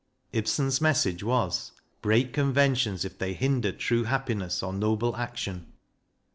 Ibsen's 0.33 0.81
message 0.81 1.21
was" 1.23 1.73
Break 2.01 2.33
conventions 2.33 3.05
if 3.05 3.19
they 3.19 3.33
hinder 3.35 3.71
true 3.71 4.05
happiness 4.05 4.63
or 4.63 4.73
noble 4.73 5.15
action." 5.15 5.67